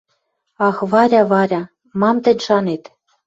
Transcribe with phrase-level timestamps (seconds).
[0.67, 1.61] «Ах, Варя, Варя...
[1.99, 2.83] Мам тӹнь шанет?